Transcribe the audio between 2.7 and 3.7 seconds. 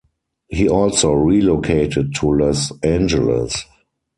Angeles.